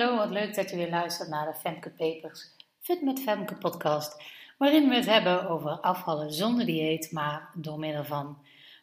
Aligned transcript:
Hallo, 0.00 0.16
wat 0.16 0.30
leuk 0.30 0.54
dat 0.54 0.70
je 0.70 0.76
weer 0.76 0.90
luistert 0.90 1.28
naar 1.28 1.46
de 1.46 1.58
Femke 1.58 1.90
Papers 1.90 2.50
Fit 2.80 3.02
met 3.02 3.20
Femke 3.20 3.54
podcast, 3.54 4.22
waarin 4.58 4.88
we 4.88 4.94
het 4.94 5.06
hebben 5.06 5.48
over 5.48 5.70
afvallen 5.70 6.32
zonder 6.32 6.66
dieet, 6.66 7.12
maar 7.12 7.50
door 7.54 7.78
middel 7.78 8.04
van 8.04 8.38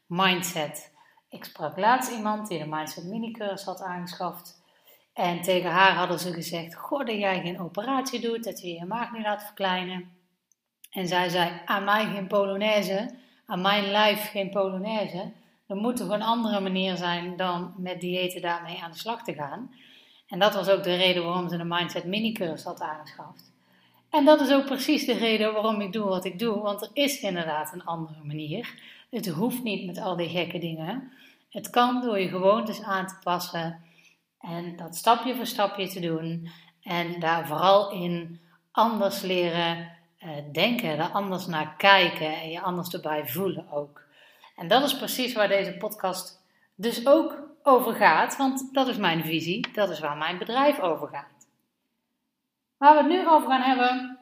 mindset. 0.05 0.93
Ik 1.29 1.43
sprak 1.43 1.77
laatst 1.77 2.11
iemand 2.11 2.47
die 2.47 2.59
de 2.59 2.65
Mindset 2.65 3.03
Minicursus 3.03 3.63
had 3.63 3.81
aangeschaft 3.81 4.61
en 5.13 5.41
tegen 5.41 5.71
haar 5.71 5.95
hadden 5.95 6.19
ze 6.19 6.33
gezegd, 6.33 6.75
goh, 6.75 7.05
dat 7.05 7.17
jij 7.17 7.41
geen 7.41 7.59
operatie 7.59 8.19
doet, 8.19 8.43
dat 8.43 8.61
je 8.61 8.73
je 8.73 8.85
maag 8.85 9.11
niet 9.11 9.23
laat 9.23 9.43
verkleinen. 9.43 10.11
En 10.91 11.07
zij 11.07 11.29
zei, 11.29 11.61
aan 11.65 11.83
mij 11.83 12.05
geen 12.05 12.27
Polonaise, 12.27 13.15
aan 13.45 13.61
mijn 13.61 13.91
lijf 13.91 14.29
geen 14.29 14.49
Polonaise. 14.49 15.31
Er 15.67 15.75
moet 15.75 15.97
toch 15.97 16.09
een 16.09 16.21
andere 16.21 16.59
manier 16.59 16.95
zijn 16.95 17.37
dan 17.37 17.73
met 17.77 18.01
diëten 18.01 18.41
daarmee 18.41 18.81
aan 18.81 18.91
de 18.91 18.97
slag 18.97 19.23
te 19.23 19.33
gaan. 19.33 19.71
En 20.27 20.39
dat 20.39 20.53
was 20.53 20.69
ook 20.69 20.83
de 20.83 20.95
reden 20.95 21.23
waarom 21.23 21.49
ze 21.49 21.57
de 21.57 21.63
Mindset 21.63 22.05
Minicursus 22.05 22.63
had 22.63 22.81
aangeschaft. 22.81 23.51
En 24.09 24.25
dat 24.25 24.41
is 24.41 24.51
ook 24.51 24.65
precies 24.65 25.05
de 25.05 25.17
reden 25.17 25.53
waarom 25.53 25.81
ik 25.81 25.93
doe 25.93 26.05
wat 26.05 26.25
ik 26.25 26.39
doe, 26.39 26.59
want 26.59 26.81
er 26.81 26.89
is 26.93 27.19
inderdaad 27.19 27.73
een 27.73 27.85
andere 27.85 28.23
manier. 28.23 28.73
Het 29.09 29.27
hoeft 29.27 29.63
niet 29.63 29.85
met 29.85 29.97
al 29.97 30.15
die 30.15 30.29
gekke 30.29 30.59
dingen. 30.59 31.11
Het 31.49 31.69
kan 31.69 32.01
door 32.01 32.19
je 32.19 32.27
gewoontes 32.27 32.81
aan 32.81 33.07
te 33.07 33.15
passen 33.23 33.81
en 34.39 34.75
dat 34.75 34.95
stapje 34.95 35.35
voor 35.35 35.45
stapje 35.45 35.87
te 35.87 35.99
doen 35.99 36.49
en 36.83 37.19
daar 37.19 37.47
vooral 37.47 37.91
in 37.91 38.39
anders 38.71 39.21
leren 39.21 39.91
uh, 40.19 40.29
denken, 40.51 40.97
er 40.97 41.09
anders 41.09 41.45
naar 41.45 41.75
kijken 41.77 42.41
en 42.41 42.49
je 42.49 42.61
anders 42.61 42.89
erbij 42.89 43.27
voelen 43.27 43.71
ook. 43.71 44.01
En 44.55 44.67
dat 44.67 44.83
is 44.83 44.97
precies 44.97 45.33
waar 45.33 45.47
deze 45.47 45.77
podcast 45.77 46.41
dus 46.75 47.07
ook 47.07 47.46
over 47.67 47.93
gaat, 47.93 48.37
want 48.37 48.73
dat 48.73 48.87
is 48.87 48.97
mijn 48.97 49.23
visie, 49.23 49.71
dat 49.73 49.89
is 49.89 49.99
waar 49.99 50.17
mijn 50.17 50.37
bedrijf 50.37 50.79
over 50.79 51.07
gaat. 51.07 51.47
Waar 52.77 52.93
we 52.93 52.99
het 52.99 53.09
nu 53.09 53.27
over 53.27 53.49
gaan 53.49 53.61
hebben, 53.61 54.19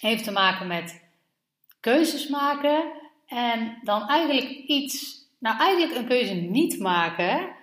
heeft 0.00 0.24
te 0.24 0.32
maken 0.32 0.66
met 0.66 1.02
keuzes 1.80 2.28
maken 2.28 2.92
en 3.26 3.78
dan 3.82 4.08
eigenlijk 4.08 4.50
iets, 4.50 5.24
nou 5.38 5.58
eigenlijk 5.58 5.98
een 5.98 6.08
keuze 6.08 6.34
niet 6.34 6.78
maken, 6.78 7.56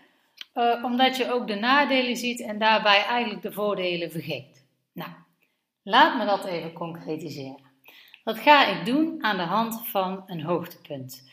uh, 0.54 0.84
omdat 0.84 1.18
je 1.18 1.32
ook 1.32 1.48
de 1.48 1.56
nadelen 1.56 2.16
ziet 2.16 2.42
en 2.42 2.60
daarbij 2.60 3.04
eigenlijk 3.04 3.42
de 3.42 3.52
voordelen 3.52 4.12
vergeet. 4.12 4.66
Nou, 4.94 5.12
laat 5.84 6.18
me 6.18 6.26
dat 6.26 6.46
even 6.46 6.74
concretiseren. 6.74 7.64
Dat 8.24 8.40
ga 8.40 8.66
ik 8.66 8.86
doen 8.86 9.24
aan 9.24 9.38
de 9.38 9.44
hand 9.44 9.88
van 9.88 10.24
een 10.26 10.42
hoogtepunt. 10.42 11.32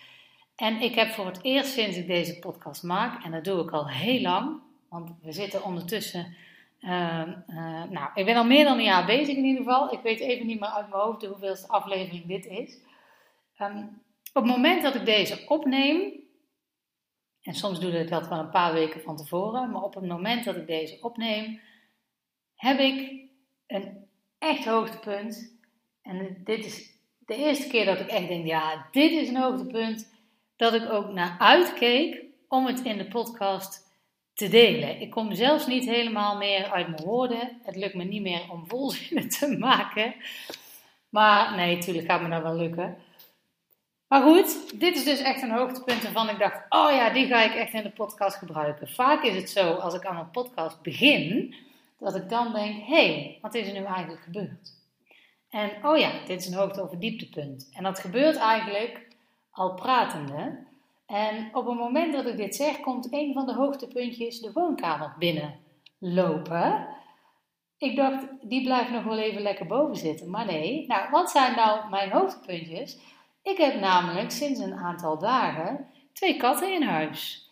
En 0.56 0.80
ik 0.80 0.94
heb 0.94 1.08
voor 1.08 1.26
het 1.26 1.42
eerst 1.42 1.72
sinds 1.72 1.96
ik 1.96 2.06
deze 2.06 2.38
podcast 2.38 2.82
maak, 2.82 3.24
en 3.24 3.30
dat 3.30 3.44
doe 3.44 3.62
ik 3.62 3.70
al 3.70 3.88
heel 3.88 4.20
lang, 4.20 4.60
want 4.88 5.10
we 5.22 5.32
zitten 5.32 5.64
ondertussen. 5.64 6.36
Uh, 6.80 7.22
uh, 7.48 7.82
nou, 7.84 8.10
ik 8.14 8.24
ben 8.24 8.36
al 8.36 8.44
meer 8.44 8.64
dan 8.64 8.78
een 8.78 8.84
jaar 8.84 9.06
bezig 9.06 9.36
in 9.36 9.44
ieder 9.44 9.62
geval. 9.62 9.92
Ik 9.92 10.00
weet 10.02 10.20
even 10.20 10.46
niet 10.46 10.60
meer 10.60 10.68
uit 10.68 10.88
mijn 10.88 11.02
hoofd 11.02 11.24
hoeveelste 11.24 11.68
aflevering 11.68 12.26
dit 12.26 12.46
is. 12.46 12.78
Um, 13.58 14.02
op 14.32 14.42
het 14.42 14.56
moment 14.56 14.82
dat 14.82 14.94
ik 14.94 15.04
deze 15.04 15.44
opneem, 15.48 16.12
en 17.42 17.54
soms 17.54 17.80
doe 17.80 17.90
ik 17.90 18.08
dat 18.08 18.28
wel 18.28 18.38
een 18.38 18.50
paar 18.50 18.72
weken 18.72 19.00
van 19.00 19.16
tevoren, 19.16 19.70
maar 19.70 19.82
op 19.82 19.94
het 19.94 20.06
moment 20.06 20.44
dat 20.44 20.56
ik 20.56 20.66
deze 20.66 20.98
opneem, 21.00 21.60
heb 22.54 22.78
ik 22.78 23.22
een 23.66 24.06
echt 24.38 24.64
hoogtepunt. 24.64 25.60
En 26.02 26.40
dit 26.44 26.64
is 26.64 26.92
de 27.18 27.36
eerste 27.36 27.68
keer 27.68 27.84
dat 27.84 28.00
ik 28.00 28.06
echt 28.06 28.28
denk, 28.28 28.46
ja, 28.46 28.86
dit 28.90 29.10
is 29.10 29.28
een 29.28 29.36
hoogtepunt 29.36 30.11
dat 30.62 30.74
ik 30.74 30.90
ook 30.92 31.12
naar 31.12 31.36
uitkeek 31.38 32.24
om 32.48 32.66
het 32.66 32.80
in 32.80 32.98
de 32.98 33.04
podcast 33.04 33.90
te 34.34 34.48
delen. 34.48 35.00
Ik 35.00 35.10
kom 35.10 35.34
zelfs 35.34 35.66
niet 35.66 35.84
helemaal 35.84 36.36
meer 36.36 36.70
uit 36.70 36.88
mijn 36.88 37.02
woorden. 37.02 37.60
Het 37.62 37.76
lukt 37.76 37.94
me 37.94 38.04
niet 38.04 38.22
meer 38.22 38.50
om 38.50 38.68
volzinnen 38.68 39.28
te 39.28 39.56
maken. 39.68 40.14
Maar 41.08 41.56
nee, 41.56 41.74
natuurlijk 41.74 42.06
gaat 42.06 42.22
me 42.22 42.28
dat 42.28 42.42
wel 42.42 42.56
lukken. 42.56 42.96
Maar 44.08 44.22
goed, 44.22 44.80
dit 44.80 44.96
is 44.96 45.04
dus 45.04 45.20
echt 45.20 45.42
een 45.42 45.50
hoogtepunt 45.50 46.02
waarvan 46.02 46.28
ik 46.28 46.38
dacht: 46.38 46.64
oh 46.68 46.90
ja, 46.90 47.10
die 47.10 47.26
ga 47.26 47.42
ik 47.42 47.54
echt 47.54 47.72
in 47.72 47.82
de 47.82 47.90
podcast 47.90 48.36
gebruiken. 48.36 48.88
Vaak 48.88 49.22
is 49.22 49.34
het 49.34 49.50
zo 49.50 49.72
als 49.72 49.94
ik 49.94 50.06
aan 50.06 50.18
een 50.18 50.30
podcast 50.30 50.82
begin, 50.82 51.54
dat 51.98 52.16
ik 52.16 52.28
dan 52.28 52.52
denk: 52.52 52.86
hé, 52.86 53.14
hey, 53.14 53.38
wat 53.40 53.54
is 53.54 53.66
er 53.66 53.80
nu 53.80 53.84
eigenlijk 53.84 54.22
gebeurd? 54.22 54.80
En 55.50 55.70
oh 55.82 55.98
ja, 55.98 56.10
dit 56.26 56.40
is 56.40 56.46
een 56.46 56.54
hoogte- 56.54 56.82
over 56.82 56.98
dieptepunt. 56.98 57.70
En 57.72 57.82
dat 57.82 57.98
gebeurt 57.98 58.36
eigenlijk 58.36 59.10
al 59.52 59.74
pratende. 59.74 60.66
En 61.06 61.48
op 61.52 61.66
het 61.66 61.76
moment 61.76 62.12
dat 62.12 62.26
ik 62.26 62.36
dit 62.36 62.54
zeg, 62.54 62.80
komt 62.80 63.12
een 63.12 63.32
van 63.32 63.46
de 63.46 63.54
hoogtepuntjes 63.54 64.40
de 64.40 64.52
woonkamer 64.52 65.14
binnenlopen. 65.18 66.86
Ik 67.78 67.96
dacht, 67.96 68.26
die 68.42 68.62
blijft 68.62 68.90
nog 68.90 69.04
wel 69.04 69.18
even 69.18 69.42
lekker 69.42 69.66
boven 69.66 69.96
zitten. 69.96 70.30
Maar 70.30 70.46
nee, 70.46 70.86
nou, 70.86 71.10
wat 71.10 71.30
zijn 71.30 71.56
nou 71.56 71.88
mijn 71.90 72.10
hoogtepuntjes? 72.10 72.98
Ik 73.42 73.56
heb 73.56 73.80
namelijk 73.80 74.30
sinds 74.30 74.60
een 74.60 74.74
aantal 74.74 75.18
dagen 75.18 75.86
twee 76.12 76.36
katten 76.36 76.74
in 76.74 76.82
huis. 76.82 77.50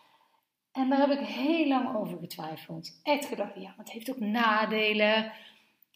En 0.73 0.89
daar 0.89 0.99
heb 0.99 1.11
ik 1.11 1.27
heel 1.27 1.69
lang 1.69 1.97
over 1.97 2.19
getwijfeld. 2.19 3.01
Echt 3.03 3.25
gedacht, 3.25 3.55
ja, 3.55 3.75
het 3.77 3.91
heeft 3.91 4.11
ook 4.11 4.21
nadelen. 4.21 5.33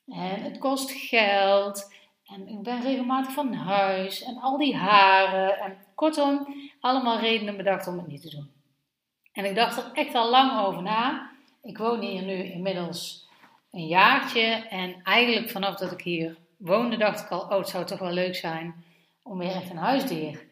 En 0.07 0.43
het 0.43 0.59
kost 0.59 0.91
geld. 0.91 1.93
En 2.25 2.49
ik 2.49 2.63
ben 2.63 2.83
regelmatig 2.83 3.33
van 3.33 3.55
huis. 3.55 4.23
En 4.23 4.41
al 4.41 4.59
die 4.59 4.77
haren. 4.77 5.59
En 5.59 5.77
kortom, 5.95 6.47
allemaal 6.81 7.19
redenen 7.19 7.57
bedacht 7.57 7.87
om 7.87 7.97
het 7.97 8.07
niet 8.07 8.23
te 8.23 8.31
doen. 8.31 8.51
En 9.33 9.45
ik 9.45 9.55
dacht 9.55 9.77
er 9.77 9.91
echt 9.93 10.15
al 10.15 10.31
lang 10.31 10.67
over 10.67 10.83
na. 10.83 11.31
Ik 11.63 11.79
woon 11.79 12.01
hier 12.01 12.23
nu 12.23 12.45
inmiddels 12.45 13.29
een 13.71 13.87
jaartje. 13.87 14.43
En 14.69 15.03
eigenlijk 15.03 15.51
vanaf 15.51 15.77
dat 15.77 15.93
ik 15.93 16.01
hier 16.01 16.37
woonde, 16.57 16.97
dacht 16.97 17.21
ik 17.21 17.31
al: 17.31 17.41
oh, 17.41 17.59
het 17.59 17.69
zou 17.69 17.85
toch 17.85 17.99
wel 17.99 18.13
leuk 18.13 18.35
zijn 18.35 18.85
om 19.23 19.39
weer 19.39 19.55
echt 19.55 19.71
een 19.71 19.77
huisdier 19.77 20.47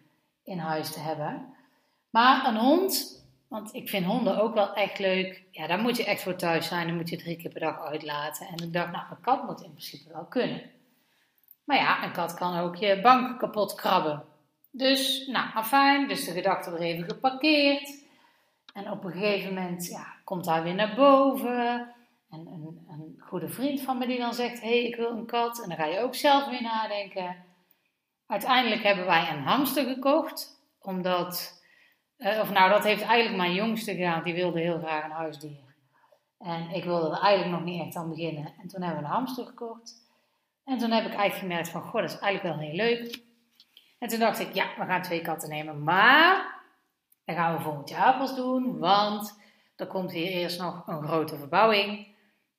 in 0.44 0.58
huis 0.58 0.92
te 0.92 1.00
hebben. 1.00 1.54
Maar 2.10 2.46
een 2.46 2.56
hond, 2.56 3.24
want 3.48 3.74
ik 3.74 3.88
vind 3.88 4.06
honden 4.06 4.42
ook 4.42 4.54
wel 4.54 4.74
echt 4.74 4.98
leuk. 4.98 5.42
Ja, 5.50 5.66
daar 5.66 5.78
moet 5.78 5.96
je 5.96 6.04
echt 6.04 6.22
voor 6.22 6.36
thuis 6.36 6.66
zijn. 6.66 6.86
Dan 6.86 6.96
moet 6.96 7.08
je 7.08 7.16
drie 7.16 7.36
keer 7.36 7.50
per 7.50 7.60
dag 7.60 7.80
uitlaten. 7.80 8.46
En 8.46 8.64
ik 8.64 8.72
dacht, 8.72 8.92
nou, 8.92 9.04
een 9.10 9.20
kat 9.20 9.44
moet 9.46 9.62
in 9.62 9.70
principe 9.70 10.12
wel 10.12 10.24
kunnen. 10.24 10.62
Maar 11.64 11.76
ja, 11.76 12.04
een 12.04 12.12
kat 12.12 12.34
kan 12.34 12.58
ook 12.58 12.76
je 12.76 13.00
bank 13.00 13.38
kapot 13.38 13.74
krabben. 13.74 14.24
Dus, 14.70 15.26
nou, 15.26 15.50
afijn. 15.54 16.08
Dus 16.08 16.24
de 16.24 16.32
gedachte 16.32 16.70
er 16.70 16.80
even 16.80 17.04
geparkeerd. 17.04 18.04
En 18.72 18.90
op 18.90 19.04
een 19.04 19.12
gegeven 19.12 19.54
moment 19.54 19.86
ja, 19.86 20.06
komt 20.24 20.46
hij 20.46 20.62
weer 20.62 20.74
naar 20.74 20.94
boven. 20.94 21.94
En 22.30 22.46
een, 22.46 22.86
een 22.88 23.16
goede 23.18 23.48
vriend 23.48 23.80
van 23.80 23.98
me 23.98 24.06
die 24.06 24.18
dan 24.18 24.34
zegt: 24.34 24.60
Hé, 24.60 24.68
hey, 24.68 24.84
ik 24.84 24.96
wil 24.96 25.10
een 25.10 25.26
kat. 25.26 25.62
En 25.62 25.68
dan 25.68 25.78
ga 25.78 25.84
je 25.84 26.00
ook 26.00 26.14
zelf 26.14 26.48
weer 26.48 26.62
nadenken. 26.62 27.44
Uiteindelijk 28.26 28.82
hebben 28.82 29.06
wij 29.06 29.30
een 29.30 29.42
hamster 29.42 29.84
gekocht. 29.84 30.60
Omdat, 30.80 31.62
uh, 32.18 32.40
of 32.40 32.50
nou, 32.50 32.70
dat 32.70 32.84
heeft 32.84 33.02
eigenlijk 33.02 33.36
mijn 33.36 33.54
jongste 33.54 33.94
gedaan. 33.94 34.22
Die 34.22 34.34
wilde 34.34 34.60
heel 34.60 34.78
graag 34.78 35.04
een 35.04 35.10
huisdier. 35.10 35.74
En 36.38 36.70
ik 36.70 36.84
wilde 36.84 37.16
er 37.16 37.22
eigenlijk 37.22 37.56
nog 37.56 37.64
niet 37.64 37.80
echt 37.86 37.96
aan 37.96 38.08
beginnen. 38.08 38.54
En 38.60 38.68
toen 38.68 38.82
hebben 38.82 39.00
we 39.00 39.06
een 39.06 39.14
hamster 39.14 39.46
gekocht. 39.46 40.11
En 40.64 40.78
toen 40.78 40.90
heb 40.90 41.04
ik 41.04 41.14
eigenlijk 41.14 41.34
gemerkt 41.34 41.68
van, 41.68 41.82
goh, 41.82 42.00
dat 42.00 42.10
is 42.10 42.18
eigenlijk 42.18 42.56
wel 42.56 42.66
heel 42.66 42.76
leuk. 42.76 43.22
En 43.98 44.08
toen 44.08 44.18
dacht 44.18 44.38
ik, 44.38 44.54
ja, 44.54 44.66
we 44.78 44.84
gaan 44.84 45.02
twee 45.02 45.20
katten 45.20 45.48
nemen. 45.48 45.82
Maar, 45.82 46.60
dat 47.24 47.36
gaan 47.36 47.56
we 47.56 47.62
volgend 47.62 47.88
jaar 47.88 48.18
pas 48.18 48.36
doen. 48.36 48.78
Want 48.78 49.40
er 49.76 49.86
komt 49.86 50.12
hier 50.12 50.30
eerst 50.30 50.60
nog 50.60 50.86
een 50.86 51.02
grote 51.02 51.36
verbouwing. 51.36 52.06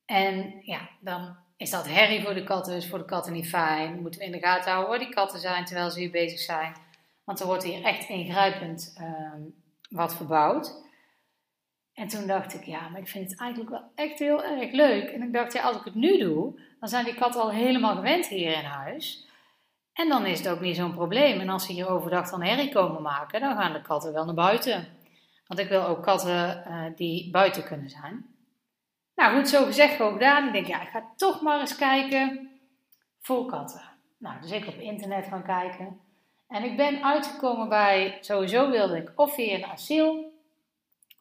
En 0.06 0.60
ja, 0.62 0.90
dan 1.00 1.36
is 1.58 1.70
dat 1.70 1.88
herrie 1.88 2.22
voor 2.22 2.34
de 2.34 2.44
katten, 2.44 2.76
is 2.76 2.90
voor 2.90 2.98
de 2.98 3.06
katten 3.06 3.34
niet 3.34 3.50
fijn. 3.50 4.02
Moeten 4.02 4.20
we 4.20 4.26
in 4.26 4.32
de 4.32 4.40
gaten 4.40 4.72
houden 4.72 4.90
waar 4.90 5.00
die 5.00 5.14
katten 5.14 5.40
zijn 5.40 5.66
terwijl 5.66 5.90
ze 5.90 6.00
hier 6.00 6.12
bezig 6.12 6.40
zijn. 6.40 6.76
Want 7.24 7.40
er 7.40 7.46
wordt 7.46 7.64
hier 7.64 7.84
echt 7.84 8.10
ingrijpend 8.10 8.96
uh, 9.02 9.34
wat 9.90 10.16
verbouwd. 10.16 10.82
En 11.94 12.08
toen 12.08 12.28
dacht 12.28 12.54
ik, 12.54 12.64
ja, 12.64 12.90
maar 12.90 13.02
ik 13.02 13.08
vind 13.08 13.30
het 13.30 13.40
eigenlijk 13.40 13.70
wel 13.72 13.92
echt 13.96 14.20
heel 14.20 14.44
erg 14.44 14.72
leuk. 14.72 15.10
En 15.10 15.22
ik 15.22 15.34
dacht, 15.34 15.54
ja, 15.54 15.62
als 15.62 15.78
ik 15.78 15.84
het 15.84 15.96
nu 15.96 16.18
doe, 16.18 16.60
dan 16.84 16.92
zijn 16.92 17.06
die 17.06 17.16
katten 17.16 17.42
al 17.42 17.52
helemaal 17.52 17.96
gewend 17.96 18.28
hier 18.28 18.58
in 18.58 18.64
huis. 18.64 19.28
En 19.94 20.10
dan 20.10 20.26
is 20.26 20.40
het 20.40 20.50
ook 20.50 20.60
niet 20.60 20.76
zo'n 20.76 20.94
probleem. 20.94 21.40
En 21.40 21.50
als 21.50 21.66
ze 21.66 21.72
hier 21.72 21.90
overdag 21.90 22.30
dan 22.30 22.42
herrie 22.42 22.72
komen 22.72 23.02
maken, 23.02 23.40
dan 23.40 23.58
gaan 23.58 23.74
de 23.74 23.82
katten 23.82 24.14
wel 24.14 24.26
naar 24.26 24.34
buiten. 24.34 24.88
Want 25.48 25.60
ik 25.60 25.70
wil 25.70 25.86
ook 25.86 26.04
katten 26.04 26.64
uh, 26.68 26.86
die 26.96 27.32
buiten 27.32 27.64
kunnen 27.64 27.90
zijn. 27.90 28.26
Nou 29.16 29.36
goed, 29.36 29.50
zo 29.50 29.66
gezegd, 29.66 29.96
gewoon 29.96 30.14
gedaan. 30.14 30.48
Ik 30.48 30.54
denk, 30.54 30.68
ja, 30.68 30.82
ik 30.82 30.90
ga 30.90 31.12
toch 31.16 31.42
maar 31.42 31.60
eens 31.60 31.76
kijken 31.76 32.50
voor 33.22 33.46
katten. 33.46 33.82
Nou, 34.18 34.42
dus 34.42 34.52
ik 34.52 34.68
op 34.68 34.80
internet 34.80 35.26
gaan 35.26 35.44
kijken. 35.44 36.00
En 36.48 36.64
ik 36.64 36.78
ben 36.78 37.04
uitgekomen 37.04 37.70
bij, 37.70 38.18
sowieso 38.22 38.70
wilde 38.70 38.98
ik 38.98 39.12
of 39.16 39.34
via 39.34 39.56
een 39.56 39.66
asiel, 39.66 40.34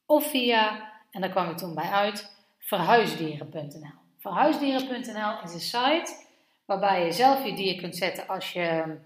of 0.07 0.31
via, 0.31 0.93
en 1.11 1.21
daar 1.21 1.31
kwam 1.31 1.51
ik 1.51 1.57
toen 1.57 1.75
bij 1.75 1.91
uit, 1.91 2.37
verhuisdieren.nl. 2.59 4.02
Verhuisdieren.nl 4.23 5.43
is 5.45 5.53
een 5.53 5.61
site 5.61 6.25
waarbij 6.65 7.05
je 7.05 7.13
zelf 7.13 7.45
je 7.45 7.55
dier 7.55 7.77
kunt 7.77 7.97
zetten 7.97 8.29
als 8.29 8.53
je 8.53 8.99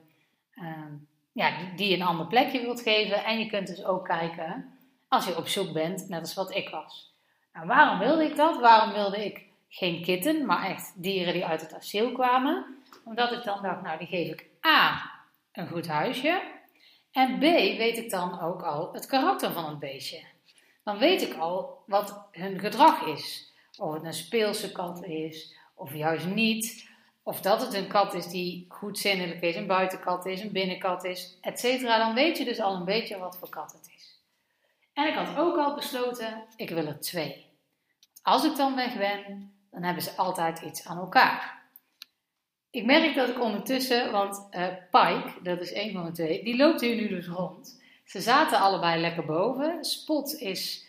uh, 0.54 0.92
ja, 1.32 1.56
die 1.76 1.94
een 1.94 2.02
ander 2.02 2.26
plekje 2.26 2.60
wilt 2.60 2.80
geven. 2.80 3.24
En 3.24 3.38
je 3.38 3.46
kunt 3.46 3.66
dus 3.66 3.84
ook 3.84 4.04
kijken 4.04 4.78
als 5.08 5.26
je 5.26 5.36
op 5.36 5.48
zoek 5.48 5.72
bent, 5.72 6.08
net 6.08 6.20
als 6.20 6.34
wat 6.34 6.54
ik 6.54 6.68
was. 6.68 7.14
Nou, 7.52 7.66
waarom 7.66 7.98
wilde 7.98 8.24
ik 8.24 8.36
dat? 8.36 8.60
Waarom 8.60 8.92
wilde 8.92 9.24
ik 9.24 9.44
geen 9.68 10.02
kitten, 10.02 10.46
maar 10.46 10.64
echt 10.64 10.92
dieren 11.02 11.32
die 11.32 11.44
uit 11.44 11.60
het 11.60 11.74
asiel 11.74 12.12
kwamen. 12.12 12.64
Omdat 13.04 13.32
ik 13.32 13.44
dan 13.44 13.62
dacht, 13.62 13.82
nou 13.82 13.98
die 13.98 14.06
geef 14.06 14.32
ik 14.32 14.46
A, 14.66 15.10
een 15.52 15.68
goed 15.68 15.86
huisje. 15.86 16.42
En 17.12 17.38
B, 17.38 17.42
weet 17.42 17.98
ik 17.98 18.10
dan 18.10 18.40
ook 18.40 18.62
al 18.62 18.92
het 18.92 19.06
karakter 19.06 19.52
van 19.52 19.68
het 19.68 19.78
beestje. 19.78 20.22
Dan 20.84 20.98
weet 20.98 21.22
ik 21.22 21.34
al 21.34 21.82
wat 21.86 22.28
hun 22.32 22.58
gedrag 22.58 23.06
is. 23.06 23.54
Of 23.78 23.94
het 23.94 24.04
een 24.04 24.14
speelse 24.14 24.72
kat 24.72 25.04
is, 25.04 25.56
of 25.74 25.94
juist 25.94 26.26
niet. 26.26 26.88
Of 27.22 27.40
dat 27.40 27.60
het 27.60 27.74
een 27.74 27.88
kat 27.88 28.14
is 28.14 28.26
die 28.26 28.66
goed 28.68 28.98
zinnelijk 28.98 29.40
is, 29.40 29.56
een 29.56 29.66
buitenkat 29.66 30.26
is, 30.26 30.40
een 30.40 30.52
binnenkat 30.52 31.04
is, 31.04 31.38
etc. 31.40 31.80
Dan 31.80 32.14
weet 32.14 32.38
je 32.38 32.44
dus 32.44 32.60
al 32.60 32.74
een 32.74 32.84
beetje 32.84 33.18
wat 33.18 33.36
voor 33.38 33.48
kat 33.48 33.72
het 33.72 33.90
is. 33.96 34.20
En 34.92 35.06
ik 35.06 35.14
had 35.14 35.36
ook 35.36 35.56
al 35.56 35.74
besloten, 35.74 36.44
ik 36.56 36.70
wil 36.70 36.86
er 36.86 37.00
twee. 37.00 37.46
Als 38.22 38.44
ik 38.44 38.56
dan 38.56 38.74
weg 38.74 38.96
ben, 38.96 39.52
dan 39.70 39.82
hebben 39.82 40.02
ze 40.02 40.16
altijd 40.16 40.60
iets 40.60 40.86
aan 40.86 40.98
elkaar. 40.98 41.62
Ik 42.70 42.84
merk 42.84 43.14
dat 43.14 43.28
ik 43.28 43.40
ondertussen, 43.40 44.12
want 44.12 44.48
uh, 44.50 44.66
Pike, 44.90 45.32
dat 45.42 45.60
is 45.60 45.74
een 45.74 45.92
van 45.92 46.04
de 46.04 46.12
twee, 46.12 46.44
die 46.44 46.56
loopt 46.56 46.80
hier 46.80 46.96
nu 46.96 47.08
dus 47.08 47.26
rond. 47.28 47.82
Ze 48.04 48.20
zaten 48.20 48.58
allebei 48.58 49.00
lekker 49.00 49.24
boven. 49.24 49.84
Spot 49.84 50.34
is 50.34 50.85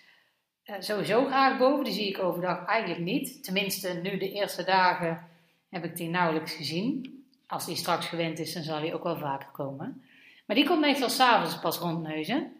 uh, 0.69 0.75
sowieso 0.79 1.25
graag 1.25 1.57
boven, 1.57 1.83
die 1.83 1.93
zie 1.93 2.07
ik 2.07 2.19
overdag 2.19 2.65
eigenlijk 2.65 3.01
niet. 3.01 3.43
Tenminste, 3.43 3.93
nu 3.93 4.17
de 4.17 4.31
eerste 4.31 4.63
dagen 4.63 5.27
heb 5.69 5.83
ik 5.83 5.95
die 5.95 6.09
nauwelijks 6.09 6.53
gezien. 6.53 7.15
Als 7.47 7.65
die 7.65 7.75
straks 7.75 8.05
gewend 8.05 8.39
is, 8.39 8.53
dan 8.53 8.63
zal 8.63 8.77
hij 8.77 8.93
ook 8.93 9.03
wel 9.03 9.17
vaker 9.17 9.49
komen. 9.51 10.03
Maar 10.45 10.55
die 10.55 10.65
komt 10.65 10.79
meestal 10.79 11.09
s'avonds 11.09 11.59
pas 11.59 11.77
rondneuzen. 11.77 12.51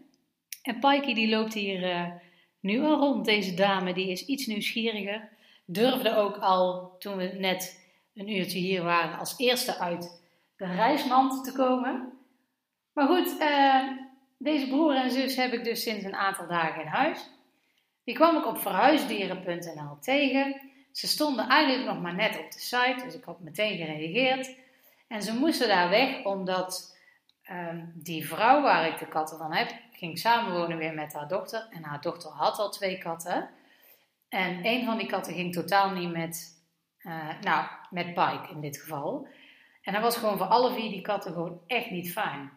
En 0.62 0.80
Pikey 0.80 1.14
die 1.14 1.30
loopt 1.30 1.54
hier 1.54 1.84
uh, 1.84 2.12
nu 2.60 2.82
al 2.82 2.98
rond. 2.98 3.26
Deze 3.26 3.54
dame 3.54 3.94
die 3.94 4.10
is 4.10 4.26
iets 4.26 4.46
nieuwsgieriger. 4.46 5.30
Durfde 5.66 6.16
ook 6.16 6.38
al, 6.38 6.96
toen 7.00 7.16
we 7.16 7.36
net 7.38 7.86
een 8.14 8.30
uurtje 8.30 8.60
hier 8.60 8.84
waren, 8.84 9.20
als 9.20 9.38
eerste 9.38 9.78
uit 9.78 10.22
de 10.56 10.66
reismand 10.66 11.44
te 11.44 11.52
komen. 11.52 12.14
Maar 12.94 13.08
goed, 13.08 13.36
uh, 13.40 13.88
deze 14.38 14.68
broer 14.68 14.96
en 14.96 15.12
zus 15.12 15.36
heb 15.36 15.54
ik 15.54 15.64
dus 15.64 15.82
sinds 15.82 16.06
een 16.06 16.16
aantal 16.16 16.48
dagen 16.48 16.82
in 16.82 16.88
huis. 16.88 17.30
Die 18.08 18.16
kwam 18.16 18.38
ik 18.38 18.46
op 18.46 18.60
verhuisdieren.nl 18.60 19.98
tegen. 20.00 20.62
Ze 20.92 21.08
stonden 21.08 21.48
eigenlijk 21.48 21.90
nog 21.90 22.02
maar 22.02 22.16
net 22.16 22.40
op 22.40 22.52
de 22.52 22.60
site, 22.60 23.02
dus 23.04 23.16
ik 23.16 23.24
had 23.24 23.40
meteen 23.40 23.78
gereageerd. 23.78 24.56
En 25.08 25.22
ze 25.22 25.34
moesten 25.34 25.68
daar 25.68 25.90
weg 25.90 26.26
omdat 26.26 26.98
um, 27.52 27.92
die 27.96 28.28
vrouw 28.28 28.62
waar 28.62 28.88
ik 28.88 28.98
de 28.98 29.08
katten 29.08 29.38
van 29.38 29.54
heb, 29.54 29.72
ging 29.92 30.20
samenwonen 30.20 30.78
weer 30.78 30.94
met 30.94 31.14
haar 31.14 31.28
dochter. 31.28 31.68
En 31.72 31.84
haar 31.84 32.02
dochter 32.02 32.32
had 32.32 32.60
al 32.60 32.70
twee 32.70 32.98
katten. 32.98 33.50
En 34.30 34.66
een 34.66 34.86
van 34.86 34.98
die 34.98 35.08
katten 35.08 35.34
ging 35.34 35.54
totaal 35.54 35.90
niet 35.90 36.12
met, 36.12 36.62
uh, 37.00 37.40
nou, 37.42 37.66
met 37.90 38.06
Pike 38.06 38.48
in 38.52 38.62
dit 38.62 38.78
geval. 38.78 39.28
En 39.82 39.94
dat 39.94 40.02
was 40.02 40.18
gewoon 40.18 40.38
voor 40.38 40.48
alle 40.48 40.74
vier 40.74 40.90
die 40.90 41.02
katten 41.02 41.34
gewoon 41.34 41.62
echt 41.68 41.90
niet 41.90 42.12
fijn. 42.12 42.52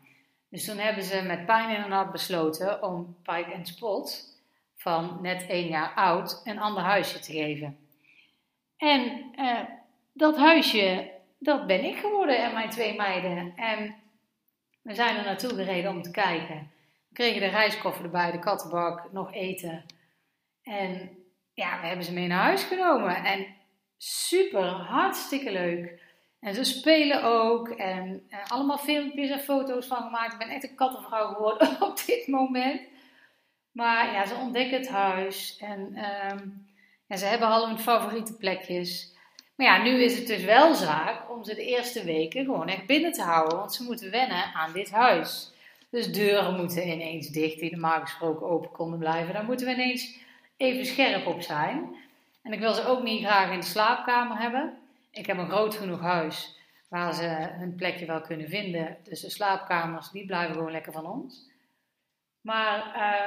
Dus 0.48 0.64
toen 0.64 0.78
hebben 0.78 1.04
ze 1.04 1.22
met 1.22 1.46
pijn 1.46 1.76
in 1.76 1.82
hun 1.82 1.92
hart 1.92 2.12
besloten 2.12 2.82
om 2.82 3.16
Pike 3.22 3.52
en 3.52 3.66
Spot, 3.66 4.29
van 4.80 5.18
net 5.20 5.46
één 5.46 5.68
jaar 5.68 5.94
oud, 5.94 6.40
een 6.44 6.58
ander 6.58 6.82
huisje 6.82 7.18
te 7.18 7.32
geven. 7.32 7.78
En 8.76 9.32
uh, 9.36 9.60
dat 10.12 10.36
huisje, 10.36 11.10
dat 11.38 11.66
ben 11.66 11.84
ik 11.84 11.96
geworden 11.96 12.42
en 12.42 12.52
mijn 12.52 12.70
twee 12.70 12.96
meiden. 12.96 13.52
En 13.56 13.94
we 14.82 14.94
zijn 14.94 15.16
er 15.16 15.24
naartoe 15.24 15.54
gereden 15.54 15.90
om 15.90 16.02
te 16.02 16.10
kijken. 16.10 16.70
We 17.08 17.14
kregen 17.14 17.40
de 17.40 17.46
reiskoffer 17.46 18.04
erbij, 18.04 18.30
de 18.30 18.38
kattenbak, 18.38 19.12
nog 19.12 19.32
eten. 19.32 19.84
En 20.62 21.10
ja, 21.54 21.80
we 21.80 21.86
hebben 21.86 22.04
ze 22.04 22.12
mee 22.12 22.26
naar 22.26 22.42
huis 22.42 22.62
genomen. 22.62 23.24
En 23.24 23.46
super, 23.96 24.68
hartstikke 24.68 25.52
leuk. 25.52 26.02
En 26.40 26.54
ze 26.54 26.64
spelen 26.64 27.22
ook. 27.22 27.68
En, 27.68 28.26
en 28.28 28.42
allemaal 28.46 28.78
filmpjes 28.78 29.30
en 29.30 29.40
foto's 29.40 29.86
van 29.86 30.02
gemaakt. 30.02 30.32
Ik 30.32 30.38
ben 30.38 30.48
echt 30.48 30.64
een 30.64 30.74
kattenvrouw 30.74 31.32
geworden 31.34 31.76
op 31.88 32.02
dit 32.06 32.26
moment. 32.26 32.80
Maar 33.72 34.12
ja, 34.12 34.26
ze 34.26 34.34
ontdekken 34.34 34.78
het 34.78 34.88
huis. 34.88 35.56
En 35.60 35.92
ja, 37.06 37.16
ze 37.16 37.24
hebben 37.24 37.48
al 37.48 37.68
hun 37.68 37.78
favoriete 37.78 38.36
plekjes. 38.36 39.14
Maar 39.56 39.66
ja, 39.66 39.82
nu 39.82 40.02
is 40.02 40.18
het 40.18 40.26
dus 40.26 40.44
wel 40.44 40.74
zaak 40.74 41.30
om 41.30 41.44
ze 41.44 41.54
de 41.54 41.64
eerste 41.64 42.04
weken 42.04 42.44
gewoon 42.44 42.68
echt 42.68 42.86
binnen 42.86 43.12
te 43.12 43.22
houden. 43.22 43.58
Want 43.58 43.74
ze 43.74 43.82
moeten 43.82 44.10
wennen 44.10 44.44
aan 44.54 44.72
dit 44.72 44.90
huis. 44.90 45.52
Dus 45.90 46.12
deuren 46.12 46.56
moeten 46.56 46.88
ineens 46.88 47.28
dicht 47.28 47.58
die 47.58 47.70
normaal 47.70 48.00
gesproken 48.00 48.46
open 48.46 48.70
konden 48.70 48.98
blijven. 48.98 49.34
Daar 49.34 49.44
moeten 49.44 49.66
we 49.66 49.72
ineens 49.72 50.18
even 50.56 50.86
scherp 50.86 51.26
op 51.26 51.42
zijn. 51.42 51.96
En 52.42 52.52
ik 52.52 52.60
wil 52.60 52.74
ze 52.74 52.86
ook 52.86 53.02
niet 53.02 53.24
graag 53.24 53.52
in 53.52 53.60
de 53.60 53.66
slaapkamer 53.66 54.38
hebben. 54.38 54.78
Ik 55.10 55.26
heb 55.26 55.38
een 55.38 55.50
groot 55.50 55.74
genoeg 55.74 56.00
huis 56.00 56.58
waar 56.88 57.14
ze 57.14 57.26
hun 57.50 57.74
plekje 57.74 58.06
wel 58.06 58.20
kunnen 58.20 58.48
vinden. 58.48 58.96
Dus 59.04 59.20
de 59.20 59.30
slaapkamers, 59.30 60.10
die 60.10 60.26
blijven 60.26 60.54
gewoon 60.54 60.72
lekker 60.72 60.92
van 60.92 61.06
ons. 61.06 61.48
Maar 62.40 62.78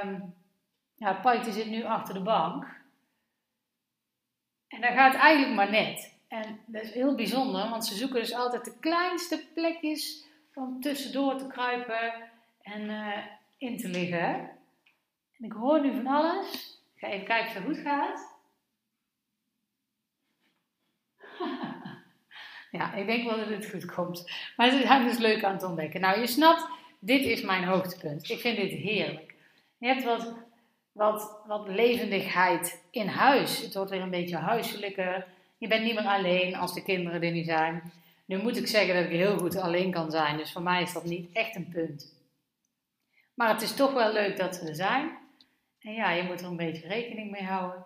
um, 0.05 0.35
ja, 0.95 1.13
Pike 1.13 1.51
zit 1.51 1.67
nu 1.67 1.83
achter 1.83 2.13
de 2.13 2.21
bank. 2.21 2.81
En 4.67 4.81
dan 4.81 4.93
gaat 4.93 5.15
eigenlijk 5.15 5.55
maar 5.55 5.71
net. 5.71 6.13
En 6.27 6.59
dat 6.65 6.83
is 6.83 6.93
heel 6.93 7.15
bijzonder, 7.15 7.69
want 7.69 7.85
ze 7.85 7.95
zoeken 7.95 8.19
dus 8.19 8.33
altijd 8.33 8.65
de 8.65 8.79
kleinste 8.79 9.45
plekjes 9.53 10.25
om 10.53 10.81
tussendoor 10.81 11.37
te 11.37 11.47
kruipen 11.47 12.13
en 12.61 12.81
uh, 12.81 13.17
in 13.57 13.77
te 13.77 13.87
liggen. 13.87 14.33
En 15.37 15.45
ik 15.45 15.51
hoor 15.51 15.81
nu 15.81 15.93
van 15.93 16.07
alles. 16.07 16.79
Ik 16.95 16.99
ga 16.99 17.07
even 17.07 17.25
kijken 17.25 17.47
of 17.47 17.53
het 17.53 17.63
goed 17.63 17.77
gaat. 17.77 18.31
ja, 22.79 22.93
ik 22.93 23.05
denk 23.05 23.29
wel 23.29 23.37
dat 23.37 23.47
het 23.47 23.69
goed 23.69 23.85
komt. 23.85 24.31
Maar 24.55 24.69
ze 24.69 24.81
zijn 24.81 25.03
dus 25.03 25.17
leuk 25.17 25.43
aan 25.43 25.53
het 25.53 25.63
ontdekken. 25.63 26.01
Nou, 26.01 26.19
je 26.19 26.27
snapt, 26.27 26.67
dit 27.05 27.25
is 27.25 27.41
mijn 27.41 27.63
hoogtepunt. 27.63 28.29
Ik 28.29 28.39
vind 28.39 28.57
dit 28.57 28.71
heerlijk. 28.71 29.35
Je 29.77 29.87
hebt 29.87 30.03
wat 30.03 30.33
wat, 30.93 31.41
wat 31.45 31.67
levendigheid 31.67 32.83
in 32.91 33.07
huis. 33.07 33.61
Het 33.61 33.73
wordt 33.73 33.89
weer 33.89 34.01
een 34.01 34.09
beetje 34.09 34.37
huiselijker. 34.37 35.27
Je 35.57 35.67
bent 35.67 35.83
niet 35.83 35.95
meer 35.95 36.05
alleen 36.05 36.55
als 36.55 36.73
de 36.73 36.83
kinderen 36.83 37.21
er 37.21 37.31
niet 37.31 37.45
zijn. 37.45 37.91
Nu 38.25 38.41
moet 38.41 38.57
ik 38.57 38.67
zeggen 38.67 38.95
dat 38.95 39.03
ik 39.03 39.11
heel 39.11 39.37
goed 39.37 39.55
alleen 39.55 39.91
kan 39.91 40.11
zijn, 40.11 40.37
dus 40.37 40.51
voor 40.51 40.61
mij 40.61 40.81
is 40.81 40.93
dat 40.93 41.03
niet 41.03 41.29
echt 41.33 41.55
een 41.55 41.69
punt. 41.69 42.21
Maar 43.33 43.49
het 43.49 43.61
is 43.61 43.75
toch 43.75 43.93
wel 43.93 44.13
leuk 44.13 44.37
dat 44.37 44.55
ze 44.55 44.67
er 44.67 44.75
zijn. 44.75 45.17
En 45.79 45.93
ja, 45.93 46.11
je 46.11 46.23
moet 46.23 46.39
er 46.39 46.47
een 46.47 46.55
beetje 46.55 46.87
rekening 46.87 47.31
mee 47.31 47.43
houden. 47.43 47.85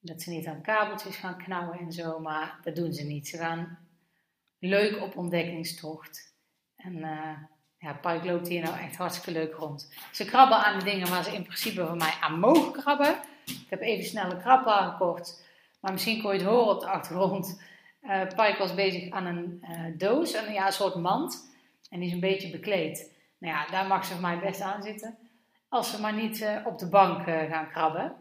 Dat 0.00 0.22
ze 0.22 0.30
niet 0.30 0.46
aan 0.46 0.62
kabeltjes 0.62 1.16
gaan 1.16 1.38
knauwen 1.38 1.78
en 1.78 1.92
zo, 1.92 2.18
maar 2.18 2.58
dat 2.62 2.76
doen 2.76 2.92
ze 2.92 3.04
niet. 3.04 3.28
Ze 3.28 3.36
gaan 3.36 3.78
leuk 4.58 5.02
op 5.02 5.16
ontdekkingstocht. 5.16 6.34
En 6.76 6.96
uh, 6.96 7.36
ja, 7.80 7.92
Pike 7.92 8.26
loopt 8.26 8.48
hier 8.48 8.62
nou 8.62 8.78
echt 8.78 8.96
hartstikke 8.96 9.40
leuk 9.40 9.54
rond. 9.54 9.92
Ze 10.12 10.24
krabben 10.24 10.64
aan 10.64 10.78
de 10.78 10.84
dingen 10.84 11.08
waar 11.08 11.24
ze 11.24 11.34
in 11.34 11.42
principe 11.42 11.86
van 11.86 11.98
mij 11.98 12.14
aan 12.20 12.38
mogen 12.38 12.72
krabben. 12.72 13.16
Ik 13.44 13.66
heb 13.68 13.80
even 13.80 14.04
snel 14.04 14.30
een 14.30 14.40
krabber 14.40 14.72
gekocht. 14.72 15.48
Maar 15.80 15.92
misschien 15.92 16.22
kon 16.22 16.32
je 16.32 16.38
het 16.38 16.48
horen 16.48 16.74
op 16.74 16.80
de 16.80 16.86
achtergrond. 16.86 17.62
Uh, 18.02 18.20
Pike 18.22 18.56
was 18.58 18.74
bezig 18.74 19.10
aan 19.10 19.26
een 19.26 19.64
uh, 19.70 19.98
doos, 19.98 20.34
een, 20.34 20.52
ja, 20.52 20.70
soort 20.70 20.94
mand. 20.94 21.50
En 21.90 21.98
die 21.98 22.08
is 22.08 22.14
een 22.14 22.20
beetje 22.20 22.50
bekleed. 22.50 23.12
Nou 23.38 23.54
ja, 23.54 23.66
daar 23.70 23.86
mag 23.86 24.04
ze 24.04 24.12
voor 24.12 24.20
mij 24.20 24.38
best 24.38 24.60
aan 24.60 24.82
zitten. 24.82 25.18
Als 25.68 25.90
ze 25.90 26.00
maar 26.00 26.14
niet 26.14 26.40
uh, 26.40 26.56
op 26.64 26.78
de 26.78 26.88
bank 26.88 27.22
gaan 27.24 27.70
krabben. 27.70 28.14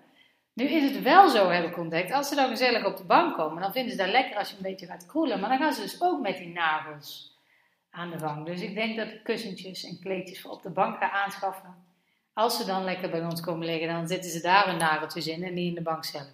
Nu 0.53 0.65
is 0.65 0.91
het 0.91 1.01
wel 1.01 1.29
zo, 1.29 1.49
heb 1.49 1.65
ik 1.65 1.77
ontdekt. 1.77 2.11
Als 2.11 2.27
ze 2.27 2.35
dan 2.35 2.49
gezellig 2.49 2.85
op 2.85 2.97
de 2.97 3.03
bank 3.03 3.35
komen, 3.35 3.61
dan 3.61 3.71
vinden 3.71 3.91
ze 3.91 3.97
dat 3.97 4.07
lekker 4.07 4.37
als 4.37 4.49
je 4.49 4.55
een 4.55 4.61
beetje 4.61 4.85
gaat 4.85 5.05
kroelen. 5.05 5.39
Maar 5.39 5.49
dan 5.49 5.57
gaan 5.57 5.73
ze 5.73 5.81
dus 5.81 6.01
ook 6.01 6.21
met 6.21 6.37
die 6.37 6.53
nagels 6.53 7.38
aan 7.91 8.11
de 8.11 8.17
bank. 8.17 8.45
Dus 8.45 8.61
ik 8.61 8.75
denk 8.75 8.97
dat 8.97 9.07
ik 9.07 9.23
kussentjes 9.23 9.83
en 9.83 9.99
kleedjes 9.99 10.41
voor 10.41 10.51
op 10.51 10.61
de 10.61 10.69
bank 10.69 10.97
ga 10.97 11.11
aanschaffen. 11.11 11.75
Als 12.33 12.57
ze 12.57 12.65
dan 12.65 12.83
lekker 12.83 13.09
bij 13.09 13.23
ons 13.23 13.41
komen 13.41 13.65
liggen, 13.65 13.87
dan 13.87 14.07
zitten 14.07 14.31
ze 14.31 14.41
daar 14.41 14.67
hun 14.67 14.77
nageltjes 14.77 15.27
in 15.27 15.43
en 15.43 15.53
niet 15.53 15.67
in 15.67 15.75
de 15.75 15.81
bank 15.81 16.05
zelf. 16.05 16.31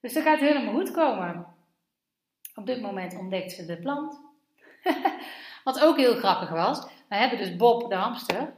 Dus 0.00 0.12
dat 0.12 0.22
gaat 0.22 0.40
helemaal 0.40 0.74
goed 0.74 0.90
komen. 0.90 1.46
Op 2.54 2.66
dit 2.66 2.80
moment 2.80 3.16
ontdekt 3.18 3.52
ze 3.52 3.66
de 3.66 3.76
plant. 3.76 4.20
Wat 5.64 5.80
ook 5.80 5.96
heel 5.96 6.16
grappig 6.16 6.50
was. 6.50 6.86
We 7.08 7.16
hebben 7.16 7.38
dus 7.38 7.56
Bob, 7.56 7.88
de 7.88 7.94
hamster. 7.94 8.54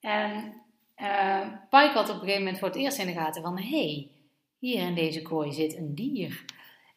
En 0.00 0.54
uh, 0.96 1.40
Pike 1.70 1.92
had 1.92 2.08
op 2.08 2.14
een 2.14 2.20
gegeven 2.20 2.42
moment 2.42 2.58
voor 2.58 2.68
het 2.68 2.76
eerst 2.76 2.98
in 2.98 3.06
de 3.06 3.12
gaten 3.12 3.42
van... 3.42 3.58
Hé, 3.58 3.68
hey, 3.68 4.10
hier 4.58 4.86
in 4.86 4.94
deze 4.94 5.22
kooi 5.22 5.52
zit 5.52 5.76
een 5.76 5.94
dier. 5.94 6.44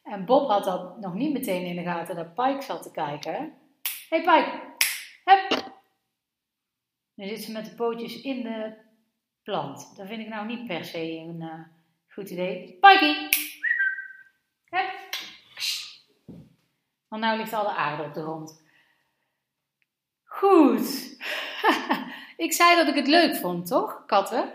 En 0.03 0.25
Bob 0.25 0.50
had 0.50 0.63
dat 0.63 1.00
nog 1.00 1.13
niet 1.13 1.34
meteen 1.34 1.65
in 1.65 1.75
de 1.75 1.84
gaten 1.84 2.15
dat 2.15 2.34
Pike 2.34 2.62
zat 2.62 2.84
te 2.84 2.91
kijken 2.91 3.53
hey 4.09 4.19
Pike, 4.19 4.75
hup. 5.23 5.71
Nu 7.13 7.27
zit 7.27 7.43
ze 7.43 7.51
met 7.51 7.65
de 7.65 7.75
pootjes 7.75 8.21
in 8.21 8.43
de 8.43 8.73
plant. 9.43 9.97
Dat 9.97 10.07
vind 10.07 10.21
ik 10.21 10.27
nou 10.27 10.45
niet 10.45 10.67
per 10.67 10.85
se 10.85 11.17
een 11.17 11.41
uh, 11.41 11.53
goed 12.07 12.29
idee. 12.29 12.77
Pikey, 12.79 13.29
hup. 14.69 15.17
Want 17.07 17.21
nou 17.21 17.37
ligt 17.37 17.53
alle 17.53 17.73
aarde 17.73 18.03
op 18.03 18.13
de 18.13 18.21
grond. 18.21 18.63
Goed. 20.23 21.17
ik 22.45 22.53
zei 22.53 22.75
dat 22.75 22.87
ik 22.87 22.95
het 22.95 23.07
leuk 23.07 23.35
vond, 23.35 23.67
toch? 23.67 24.05
Katten. 24.05 24.53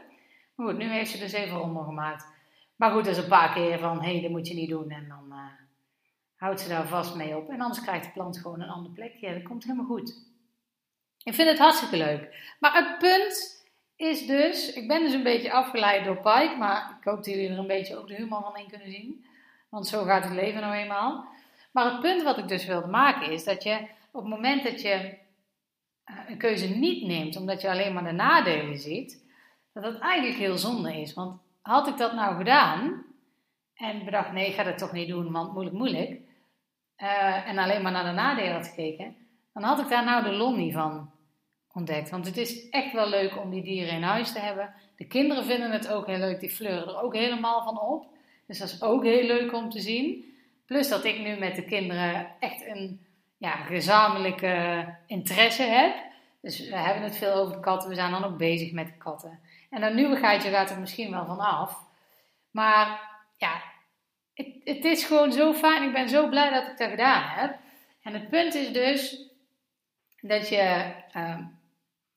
Goed, 0.57 0.77
nu 0.77 0.89
heeft 0.89 1.11
ze 1.11 1.19
dus 1.19 1.33
even 1.33 1.59
rommel 1.59 1.83
gemaakt. 1.83 2.33
Maar 2.77 2.91
goed, 2.91 3.05
dat 3.05 3.17
is 3.17 3.23
een 3.23 3.29
paar 3.29 3.53
keer 3.55 3.79
van, 3.79 4.03
hé, 4.03 4.13
hey, 4.13 4.23
dat 4.23 4.31
moet 4.31 4.49
je 4.49 4.55
niet 4.55 4.69
doen. 4.69 4.91
En 4.91 5.09
dan 5.09 5.27
uh, 5.31 5.64
houdt 6.37 6.61
ze 6.61 6.69
daar 6.69 6.87
vast 6.87 7.15
mee 7.15 7.37
op. 7.37 7.49
En 7.49 7.61
anders 7.61 7.81
krijgt 7.81 8.05
de 8.05 8.11
plant 8.11 8.39
gewoon 8.39 8.61
een 8.61 8.69
ander 8.69 8.93
plekje. 8.93 9.33
Dat 9.35 9.43
komt 9.43 9.65
helemaal 9.65 9.87
goed. 9.87 10.33
Ik 11.23 11.35
vind 11.35 11.49
het 11.49 11.59
hartstikke 11.59 11.97
leuk. 11.97 12.55
Maar 12.61 12.75
het 12.75 12.99
punt 12.99 13.65
is 13.97 14.27
dus, 14.27 14.73
ik 14.73 14.89
ben 14.89 15.01
dus 15.01 15.13
een 15.13 15.23
beetje 15.23 15.53
afgeleid 15.53 16.05
door 16.05 16.17
Pike, 16.17 16.55
maar 16.59 16.97
ik 16.99 17.05
hoop 17.05 17.17
dat 17.17 17.27
jullie 17.27 17.49
er 17.49 17.59
een 17.59 17.67
beetje 17.67 17.97
ook 17.97 18.09
de 18.09 18.15
humor 18.15 18.43
van 18.43 18.57
in 18.57 18.69
kunnen 18.69 18.91
zien. 18.91 19.25
Want 19.69 19.87
zo 19.87 20.05
gaat 20.05 20.25
het 20.25 20.33
leven 20.33 20.61
nou 20.61 20.75
eenmaal. 20.75 21.29
Maar 21.73 21.93
het 21.93 22.01
punt 22.01 22.23
wat 22.23 22.39
ik 22.39 22.49
dus 22.49 22.67
wilde 22.67 22.87
maken 22.87 23.31
is 23.31 23.45
dat 23.45 23.63
je 23.63 23.89
op 24.11 24.21
het 24.21 24.31
moment 24.31 24.63
dat 24.63 24.83
je 24.83 25.19
eh, 26.05 26.17
een 26.29 26.39
keuze 26.39 26.69
niet 26.69 27.07
neemt, 27.07 27.37
omdat 27.37 27.61
je 27.61 27.71
alleen 27.71 27.93
maar 27.93 28.05
de 28.05 28.13
nadelen 28.13 28.79
ziet, 28.79 29.25
dat 29.73 29.83
dat 29.83 29.99
eigenlijk 29.99 30.39
heel 30.39 30.59
zonde 30.59 31.01
is. 31.01 31.15
Want 31.15 31.41
had 31.63 31.87
ik 31.87 31.97
dat 31.97 32.13
nou 32.13 32.37
gedaan 32.37 33.05
en 33.75 34.05
bedacht, 34.05 34.33
nee, 34.33 34.49
ik 34.49 34.55
ga 34.55 34.63
dat 34.63 34.79
toch 34.79 34.93
niet 34.93 35.09
doen, 35.09 35.33
want 35.33 35.53
moeilijk, 35.53 35.77
moeilijk, 35.77 36.21
uh, 36.99 37.49
en 37.49 37.59
alleen 37.59 37.83
maar 37.83 37.93
naar 37.93 38.05
de 38.05 38.11
nadelen 38.11 38.53
had 38.53 38.67
gekeken, 38.67 39.17
dan 39.53 39.63
had 39.63 39.79
ik 39.79 39.89
daar 39.89 40.05
nou 40.05 40.25
de 40.25 40.33
lol 40.33 40.57
niet 40.57 40.73
van 40.73 41.11
ontdekt. 41.73 42.11
Want 42.11 42.27
het 42.27 42.37
is 42.37 42.69
echt 42.69 42.93
wel 42.93 43.09
leuk 43.09 43.37
om 43.43 43.51
die 43.51 43.63
dieren 43.63 43.95
in 43.95 44.03
huis 44.03 44.33
te 44.33 44.39
hebben. 44.39 44.75
De 44.97 45.07
kinderen 45.07 45.45
vinden 45.45 45.71
het 45.71 45.89
ook 45.89 46.07
heel 46.07 46.19
leuk, 46.19 46.41
die 46.41 46.51
fleuren 46.51 46.89
er 46.89 47.03
ook 47.03 47.15
helemaal 47.15 47.63
van 47.63 47.81
op. 47.81 48.07
Dus 48.47 48.59
dat 48.59 48.69
is 48.69 48.83
ook 48.83 49.05
heel 49.05 49.27
leuk 49.27 49.53
om 49.53 49.71
te 49.71 49.81
zien. 49.81 50.25
Plus 50.67 50.89
dat 50.89 51.05
ik 51.05 51.19
nu 51.19 51.39
met 51.39 51.55
de 51.55 51.65
kinderen 51.65 52.27
echt 52.41 52.67
een 52.67 53.07
ja, 53.37 53.51
gezamenlijke 53.51 54.87
interesse 55.07 55.63
heb. 55.63 55.95
Dus 56.41 56.69
we 56.69 56.77
hebben 56.77 57.03
het 57.03 57.17
veel 57.17 57.33
over 57.33 57.55
de 57.55 57.61
katten. 57.61 57.89
We 57.89 57.95
zijn 57.95 58.11
dan 58.11 58.25
ook 58.25 58.37
bezig 58.37 58.73
met 58.73 58.87
de 58.87 58.97
katten. 58.97 59.41
En 59.71 59.81
dat 59.81 59.95
nieuwigheidje 59.95 60.51
gaat 60.51 60.71
er 60.71 60.81
misschien 60.81 61.11
wel 61.11 61.27
van 61.27 61.39
af. 61.39 61.85
Maar 62.51 63.01
ja, 63.37 63.63
het, 64.35 64.47
het 64.65 64.85
is 64.85 65.05
gewoon 65.05 65.33
zo 65.33 65.53
fijn. 65.53 65.83
Ik 65.83 65.93
ben 65.93 66.09
zo 66.09 66.29
blij 66.29 66.51
dat 66.51 66.67
ik 66.67 66.79
dat 66.79 66.91
gedaan 66.91 67.23
heb. 67.23 67.59
En 68.03 68.13
het 68.13 68.29
punt 68.29 68.55
is 68.55 68.73
dus 68.73 69.29
dat 70.21 70.49
je 70.49 70.93
uh, 71.17 71.39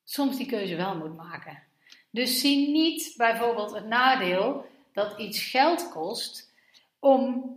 soms 0.03 0.37
die 0.37 0.47
keuze 0.47 0.75
wel 0.75 0.95
moet 0.95 1.15
maken. 1.15 1.63
Dus 2.09 2.39
zie 2.39 2.69
niet 2.71 3.13
bijvoorbeeld 3.17 3.73
het 3.73 3.85
nadeel 3.85 4.65
dat 4.93 5.19
iets 5.19 5.43
geld 5.43 5.89
kost 5.89 6.53
om 6.99 7.55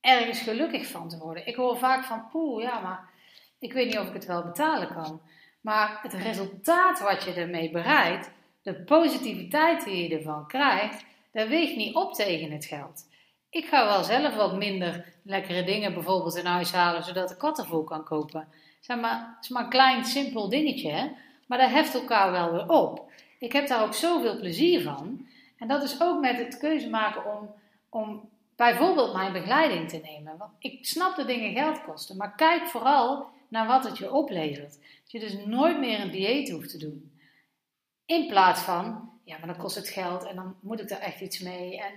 ergens 0.00 0.40
gelukkig 0.40 0.86
van 0.86 1.08
te 1.08 1.18
worden. 1.18 1.46
Ik 1.46 1.54
hoor 1.54 1.78
vaak 1.78 2.04
van, 2.04 2.28
poeh, 2.28 2.62
ja, 2.62 2.80
maar 2.80 3.08
ik 3.58 3.72
weet 3.72 3.86
niet 3.86 3.98
of 3.98 4.08
ik 4.08 4.14
het 4.14 4.26
wel 4.26 4.42
betalen 4.42 4.94
kan. 4.94 5.20
Maar 5.60 5.98
het 6.02 6.14
resultaat 6.14 7.00
wat 7.00 7.24
je 7.24 7.32
ermee 7.32 7.70
bereikt, 7.70 8.30
de 8.62 8.74
positiviteit 8.74 9.84
die 9.84 10.08
je 10.08 10.16
ervan 10.16 10.46
krijgt, 10.46 11.04
dat 11.32 11.48
weegt 11.48 11.76
niet 11.76 11.94
op 11.94 12.14
tegen 12.14 12.50
het 12.50 12.64
geld. 12.64 13.06
Ik 13.54 13.66
ga 13.66 13.84
wel 13.84 14.04
zelf 14.04 14.34
wat 14.34 14.56
minder 14.56 15.04
lekkere 15.22 15.64
dingen 15.64 15.94
bijvoorbeeld 15.94 16.36
in 16.36 16.46
huis 16.46 16.72
halen, 16.72 17.04
zodat 17.04 17.30
ik 17.30 17.38
kattenvoer 17.38 17.84
kan 17.84 18.04
kopen. 18.04 18.48
Zeg 18.80 19.00
maar, 19.00 19.34
het 19.36 19.44
is 19.44 19.48
maar 19.48 19.62
een 19.62 19.68
klein, 19.68 20.04
simpel 20.04 20.48
dingetje, 20.48 20.90
hè? 20.90 21.10
maar 21.46 21.58
dat 21.58 21.70
heft 21.70 21.94
elkaar 21.94 22.32
wel 22.32 22.52
weer 22.52 22.68
op. 22.68 23.10
Ik 23.38 23.52
heb 23.52 23.68
daar 23.68 23.82
ook 23.82 23.94
zoveel 23.94 24.38
plezier 24.38 24.82
van. 24.82 25.26
En 25.58 25.68
dat 25.68 25.82
is 25.82 26.00
ook 26.00 26.20
met 26.20 26.38
het 26.38 26.58
keuze 26.58 26.88
maken 26.88 27.38
om, 27.38 27.54
om 27.88 28.28
bijvoorbeeld 28.56 29.14
mijn 29.14 29.32
begeleiding 29.32 29.88
te 29.88 30.00
nemen. 30.02 30.36
Want 30.36 30.52
ik 30.58 30.86
snap 30.86 31.16
dat 31.16 31.26
dingen 31.26 31.52
geld 31.52 31.84
kosten, 31.84 32.16
maar 32.16 32.34
kijk 32.34 32.66
vooral 32.66 33.26
naar 33.48 33.66
wat 33.66 33.84
het 33.84 33.98
je 33.98 34.12
oplevert. 34.12 34.72
Dat 35.02 35.10
je 35.10 35.20
dus 35.20 35.36
nooit 35.44 35.78
meer 35.78 36.00
een 36.00 36.10
dieet 36.10 36.50
hoeft 36.50 36.70
te 36.70 36.78
doen. 36.78 37.18
In 38.06 38.26
plaats 38.26 38.60
van, 38.60 39.10
ja, 39.24 39.38
maar 39.38 39.46
dan 39.46 39.56
kost 39.56 39.76
het 39.76 39.88
geld 39.88 40.24
en 40.24 40.36
dan 40.36 40.56
moet 40.60 40.80
ik 40.80 40.88
daar 40.88 41.00
echt 41.00 41.20
iets 41.20 41.38
mee. 41.38 41.80
En 41.80 41.92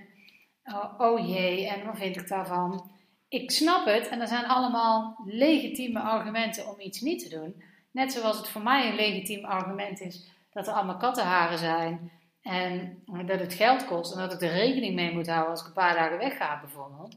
oh, 0.74 1.00
oh 1.00 1.28
jee, 1.28 1.68
en 1.68 1.86
wat 1.86 1.98
vind 1.98 2.16
ik 2.16 2.28
daarvan? 2.28 2.90
Ik 3.28 3.50
snap 3.50 3.86
het 3.86 4.08
en 4.08 4.20
er 4.20 4.26
zijn 4.26 4.46
allemaal 4.46 5.16
legitieme 5.26 6.00
argumenten 6.00 6.68
om 6.68 6.80
iets 6.80 7.00
niet 7.00 7.22
te 7.22 7.38
doen. 7.38 7.62
Net 7.90 8.12
zoals 8.12 8.36
het 8.36 8.48
voor 8.48 8.62
mij 8.62 8.88
een 8.88 8.94
legitiem 8.94 9.44
argument 9.44 10.00
is 10.00 10.30
dat 10.52 10.66
er 10.66 10.72
allemaal 10.72 10.96
kattenharen 10.96 11.58
zijn 11.58 12.10
en 12.42 13.02
dat 13.26 13.40
het 13.40 13.54
geld 13.54 13.86
kost 13.86 14.12
en 14.12 14.18
dat 14.18 14.32
ik 14.32 14.42
er 14.42 14.56
rekening 14.56 14.94
mee 14.94 15.12
moet 15.12 15.26
houden 15.26 15.50
als 15.50 15.60
ik 15.60 15.66
een 15.66 15.72
paar 15.72 15.94
dagen 15.94 16.18
wegga 16.18 16.60
bijvoorbeeld. 16.60 17.16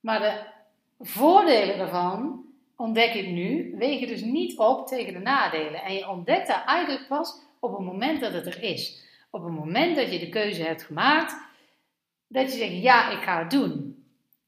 Maar 0.00 0.20
de 0.20 0.40
voordelen 1.04 1.78
daarvan 1.78 2.44
ontdek 2.76 3.14
ik 3.14 3.26
nu, 3.26 3.74
wegen 3.78 4.06
dus 4.08 4.22
niet 4.22 4.58
op 4.58 4.86
tegen 4.86 5.12
de 5.12 5.18
nadelen. 5.18 5.82
En 5.82 5.94
je 5.94 6.08
ontdekt 6.08 6.46
dat 6.46 6.62
eigenlijk 6.66 7.08
pas 7.08 7.40
op 7.58 7.72
het 7.76 7.86
moment 7.86 8.20
dat 8.20 8.32
het 8.32 8.46
er 8.46 8.62
is. 8.62 9.00
Op 9.30 9.44
het 9.44 9.52
moment 9.52 9.96
dat 9.96 10.12
je 10.12 10.18
de 10.18 10.28
keuze 10.28 10.62
hebt 10.62 10.82
gemaakt, 10.82 11.36
dat 12.32 12.52
je 12.52 12.58
zegt 12.58 12.82
ja, 12.82 13.10
ik 13.10 13.22
ga 13.22 13.38
het 13.38 13.50
doen. 13.50 13.96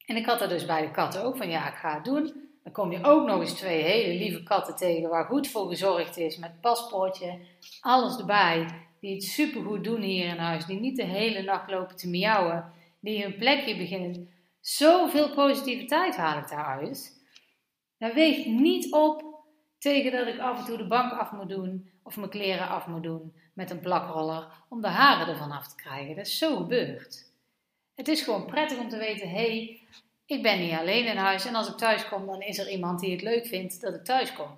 En 0.06 0.16
ik 0.16 0.26
had 0.26 0.40
er 0.40 0.48
dus 0.48 0.66
bij 0.66 0.80
de 0.80 0.90
katten 0.90 1.22
ook 1.22 1.36
van 1.36 1.48
ja, 1.48 1.68
ik 1.68 1.74
ga 1.74 1.94
het 1.94 2.04
doen. 2.04 2.42
Dan 2.62 2.72
kom 2.72 2.92
je 2.92 3.04
ook 3.04 3.26
nog 3.26 3.40
eens 3.40 3.52
twee 3.52 3.82
hele 3.82 4.18
lieve 4.18 4.42
katten 4.42 4.76
tegen 4.76 5.08
waar 5.08 5.24
goed 5.24 5.48
voor 5.48 5.68
gezorgd 5.68 6.16
is, 6.16 6.36
met 6.36 6.60
paspoortje, 6.60 7.38
alles 7.80 8.18
erbij. 8.18 8.66
Die 9.00 9.14
het 9.14 9.24
supergoed 9.24 9.84
doen 9.84 10.00
hier 10.00 10.26
in 10.26 10.38
huis, 10.38 10.66
die 10.66 10.80
niet 10.80 10.96
de 10.96 11.04
hele 11.04 11.42
nacht 11.42 11.70
lopen 11.70 11.96
te 11.96 12.08
miauwen, 12.08 12.72
die 13.00 13.22
hun 13.22 13.36
plekje 13.36 13.76
beginnen. 13.76 14.28
Zoveel 14.60 15.34
positiviteit 15.34 16.16
haal 16.16 16.38
ik 16.38 16.48
daaruit. 16.48 17.22
Dat 17.98 18.14
weegt 18.14 18.46
niet 18.46 18.92
op 18.92 19.24
tegen 19.78 20.12
dat 20.12 20.26
ik 20.26 20.38
af 20.38 20.58
en 20.58 20.64
toe 20.64 20.76
de 20.76 20.86
bank 20.86 21.12
af 21.12 21.32
moet 21.32 21.48
doen 21.48 21.90
of 22.02 22.16
mijn 22.16 22.30
kleren 22.30 22.68
af 22.68 22.86
moet 22.86 23.02
doen 23.02 23.34
met 23.54 23.70
een 23.70 23.80
plakroller 23.80 24.46
om 24.68 24.80
de 24.80 24.88
haren 24.88 25.28
ervan 25.28 25.50
af 25.50 25.68
te 25.68 25.76
krijgen. 25.76 26.16
Dat 26.16 26.26
is 26.26 26.38
zo 26.38 26.56
gebeurd. 26.56 27.32
Het 27.94 28.08
is 28.08 28.22
gewoon 28.22 28.46
prettig 28.46 28.78
om 28.78 28.88
te 28.88 28.98
weten: 28.98 29.28
hé, 29.28 29.34
hey, 29.34 29.80
ik 30.26 30.42
ben 30.42 30.60
niet 30.60 30.78
alleen 30.78 31.06
in 31.06 31.16
huis 31.16 31.44
en 31.44 31.54
als 31.54 31.68
ik 31.68 31.76
thuis 31.76 32.08
kom, 32.08 32.26
dan 32.26 32.40
is 32.40 32.58
er 32.58 32.70
iemand 32.70 33.00
die 33.00 33.12
het 33.12 33.22
leuk 33.22 33.46
vindt 33.46 33.80
dat 33.80 33.94
ik 33.94 34.04
thuis 34.04 34.32
kom. 34.32 34.56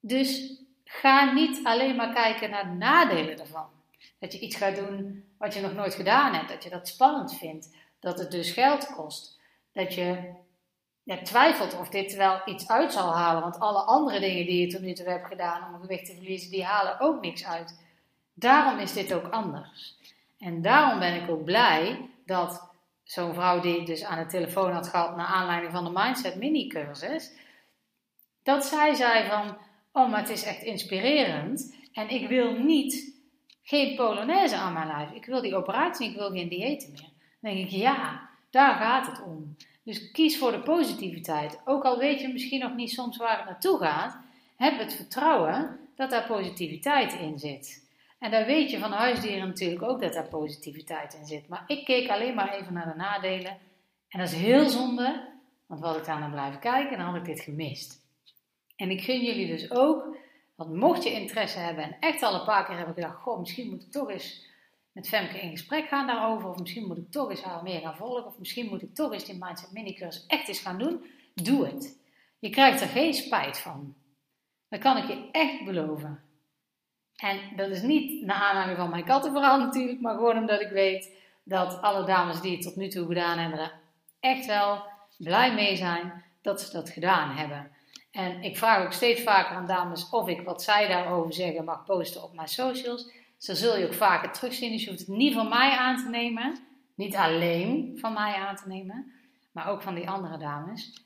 Dus 0.00 0.60
ga 0.84 1.32
niet 1.32 1.60
alleen 1.64 1.96
maar 1.96 2.12
kijken 2.12 2.50
naar 2.50 2.64
de 2.64 2.76
nadelen 2.76 3.38
ervan. 3.38 3.66
Dat 4.18 4.32
je 4.32 4.40
iets 4.40 4.56
gaat 4.56 4.76
doen 4.76 5.24
wat 5.38 5.54
je 5.54 5.60
nog 5.60 5.74
nooit 5.74 5.94
gedaan 5.94 6.34
hebt, 6.34 6.48
dat 6.48 6.62
je 6.62 6.70
dat 6.70 6.88
spannend 6.88 7.36
vindt, 7.38 7.76
dat 8.00 8.18
het 8.18 8.30
dus 8.30 8.50
geld 8.50 8.86
kost, 8.94 9.40
dat 9.72 9.94
je 9.94 10.34
ja, 11.02 11.22
twijfelt 11.22 11.78
of 11.78 11.88
dit 11.88 12.14
wel 12.14 12.40
iets 12.44 12.68
uit 12.68 12.92
zal 12.92 13.14
halen, 13.14 13.42
want 13.42 13.58
alle 13.58 13.82
andere 13.82 14.20
dingen 14.20 14.46
die 14.46 14.60
je 14.60 14.72
tot 14.72 14.82
nu 14.82 14.92
toe 14.92 15.08
hebt 15.08 15.26
gedaan 15.26 15.74
om 15.74 15.80
gewicht 15.80 16.06
te 16.06 16.14
verliezen, 16.14 16.50
die 16.50 16.64
halen 16.64 17.00
ook 17.00 17.20
niks 17.20 17.46
uit. 17.46 17.80
Daarom 18.34 18.78
is 18.78 18.92
dit 18.92 19.12
ook 19.12 19.28
anders. 19.30 19.96
En 20.42 20.62
daarom 20.62 20.98
ben 20.98 21.22
ik 21.22 21.30
ook 21.30 21.44
blij 21.44 22.08
dat 22.26 22.70
zo'n 23.04 23.34
vrouw 23.34 23.60
die 23.60 23.80
ik 23.80 23.86
dus 23.86 24.04
aan 24.04 24.18
de 24.18 24.30
telefoon 24.30 24.72
had 24.72 24.88
gehad 24.88 25.16
naar 25.16 25.26
aanleiding 25.26 25.72
van 25.72 25.84
de 25.84 25.90
Mindset 25.94 26.36
mini 26.36 26.66
cursus, 26.66 27.32
dat 28.42 28.64
zij 28.64 28.94
zei 28.94 29.28
van, 29.28 29.56
oh 29.92 30.10
maar 30.10 30.20
het 30.20 30.28
is 30.28 30.44
echt 30.44 30.62
inspirerend 30.62 31.76
en 31.92 32.08
ik 32.08 32.28
wil 32.28 32.52
niet, 32.52 33.20
geen 33.62 33.96
polonaise 33.96 34.56
aan 34.56 34.72
mijn 34.72 34.86
lijf, 34.86 35.10
ik 35.10 35.24
wil 35.24 35.40
die 35.40 35.56
operatie, 35.56 36.10
ik 36.10 36.16
wil 36.16 36.30
geen 36.30 36.48
dieet 36.48 36.88
meer. 36.88 37.10
Dan 37.40 37.54
denk 37.54 37.58
ik, 37.58 37.70
ja, 37.70 38.28
daar 38.50 38.74
gaat 38.74 39.06
het 39.06 39.22
om. 39.22 39.56
Dus 39.82 40.10
kies 40.10 40.38
voor 40.38 40.52
de 40.52 40.60
positiviteit. 40.60 41.60
Ook 41.64 41.84
al 41.84 41.98
weet 41.98 42.20
je 42.20 42.28
misschien 42.28 42.60
nog 42.60 42.74
niet 42.74 42.90
soms 42.90 43.16
waar 43.16 43.36
het 43.36 43.46
naartoe 43.46 43.78
gaat, 43.78 44.16
heb 44.56 44.78
het 44.78 44.94
vertrouwen 44.94 45.78
dat 45.96 46.10
daar 46.10 46.26
positiviteit 46.26 47.12
in 47.12 47.38
zit. 47.38 47.81
En 48.22 48.30
dan 48.30 48.44
weet 48.44 48.70
je 48.70 48.78
van 48.78 48.92
huisdieren 48.92 49.48
natuurlijk 49.48 49.82
ook 49.82 50.00
dat 50.00 50.12
daar 50.12 50.28
positiviteit 50.28 51.14
in 51.14 51.26
zit. 51.26 51.48
Maar 51.48 51.64
ik 51.66 51.84
keek 51.84 52.10
alleen 52.10 52.34
maar 52.34 52.54
even 52.54 52.72
naar 52.72 52.92
de 52.92 52.96
nadelen. 52.96 53.58
En 54.08 54.18
dat 54.18 54.28
is 54.28 54.34
heel 54.34 54.68
zonde, 54.68 55.28
want 55.66 55.80
wat 55.80 55.96
ik 55.96 56.04
daar 56.04 56.18
naar 56.18 56.30
blijven 56.30 56.60
kijken, 56.60 56.98
dan 56.98 57.06
had 57.06 57.16
ik 57.16 57.24
dit 57.24 57.40
gemist. 57.40 58.00
En 58.76 58.90
ik 58.90 59.00
gun 59.00 59.24
jullie 59.24 59.46
dus 59.46 59.70
ook, 59.70 60.16
want 60.54 60.74
mocht 60.74 61.02
je 61.02 61.12
interesse 61.12 61.58
hebben 61.58 61.84
en 61.84 61.96
echt 62.00 62.22
al 62.22 62.34
een 62.34 62.44
paar 62.44 62.64
keer 62.64 62.76
hebben 62.76 62.94
gedacht, 62.94 63.22
goh, 63.22 63.38
misschien 63.38 63.70
moet 63.70 63.82
ik 63.82 63.90
toch 63.90 64.10
eens 64.10 64.46
met 64.92 65.08
Femke 65.08 65.40
in 65.40 65.50
gesprek 65.50 65.88
gaan 65.88 66.06
daarover, 66.06 66.48
of 66.48 66.58
misschien 66.58 66.86
moet 66.86 66.98
ik 66.98 67.10
toch 67.10 67.30
eens 67.30 67.42
haar 67.42 67.62
meer 67.62 67.80
gaan 67.80 67.96
volgen, 67.96 68.26
of 68.26 68.38
misschien 68.38 68.68
moet 68.68 68.82
ik 68.82 68.94
toch 68.94 69.12
eens 69.12 69.24
die 69.24 69.38
Mindset 69.38 69.72
Minicursus 69.72 70.26
echt 70.26 70.48
eens 70.48 70.60
gaan 70.60 70.78
doen, 70.78 71.04
doe 71.34 71.66
het. 71.66 71.98
Je 72.38 72.50
krijgt 72.50 72.80
er 72.80 72.88
geen 72.88 73.14
spijt 73.14 73.58
van. 73.58 73.94
Dat 74.68 74.80
kan 74.80 74.96
ik 74.96 75.06
je 75.06 75.28
echt 75.32 75.64
beloven. 75.64 76.30
En 77.16 77.40
dat 77.56 77.70
is 77.70 77.82
niet 77.82 78.26
naar 78.26 78.36
aanleiding 78.36 78.78
van 78.78 78.90
mijn 78.90 79.04
kattenverhaal 79.04 79.58
natuurlijk, 79.58 80.00
maar 80.00 80.14
gewoon 80.14 80.36
omdat 80.36 80.60
ik 80.60 80.70
weet 80.70 81.20
dat 81.44 81.82
alle 81.82 82.04
dames 82.04 82.40
die 82.40 82.52
het 82.52 82.62
tot 82.62 82.76
nu 82.76 82.88
toe 82.88 83.06
gedaan 83.06 83.38
hebben, 83.38 83.72
echt 84.20 84.46
wel 84.46 84.82
blij 85.18 85.54
mee 85.54 85.76
zijn 85.76 86.24
dat 86.42 86.60
ze 86.60 86.72
dat 86.72 86.90
gedaan 86.90 87.36
hebben. 87.36 87.70
En 88.10 88.42
ik 88.42 88.56
vraag 88.56 88.84
ook 88.84 88.92
steeds 88.92 89.22
vaker 89.22 89.56
aan 89.56 89.66
dames 89.66 90.10
of 90.10 90.28
ik 90.28 90.40
wat 90.40 90.62
zij 90.62 90.88
daarover 90.88 91.32
zeggen 91.32 91.64
mag 91.64 91.84
posten 91.84 92.22
op 92.22 92.34
mijn 92.34 92.48
socials. 92.48 93.10
Zo 93.38 93.54
zul 93.54 93.78
je 93.78 93.86
ook 93.86 93.94
vaker 93.94 94.32
terugzien. 94.32 94.72
Dus 94.72 94.82
je 94.82 94.88
hoeft 94.88 95.00
het 95.00 95.16
niet 95.16 95.34
van 95.34 95.48
mij 95.48 95.76
aan 95.76 95.96
te 95.96 96.08
nemen. 96.08 96.58
Niet 96.94 97.16
alleen 97.16 97.98
van 98.00 98.12
mij 98.12 98.34
aan 98.34 98.56
te 98.56 98.68
nemen, 98.68 99.12
maar 99.52 99.68
ook 99.68 99.82
van 99.82 99.94
die 99.94 100.10
andere 100.10 100.38
dames. 100.38 101.04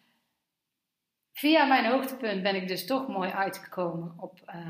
Via 1.32 1.64
mijn 1.64 1.84
hoogtepunt 1.84 2.42
ben 2.42 2.54
ik 2.54 2.68
dus 2.68 2.86
toch 2.86 3.08
mooi 3.08 3.30
uitgekomen 3.30 4.14
op 4.16 4.40
uh, 4.46 4.68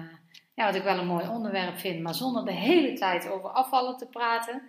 ja, 0.57 0.65
wat 0.65 0.75
ik 0.75 0.83
wel 0.83 0.99
een 0.99 1.07
mooi 1.07 1.29
onderwerp 1.29 1.79
vind, 1.79 2.03
maar 2.03 2.15
zonder 2.15 2.45
de 2.45 2.53
hele 2.53 2.93
tijd 2.93 3.29
over 3.29 3.51
afvallen 3.51 3.97
te 3.97 4.07
praten. 4.07 4.63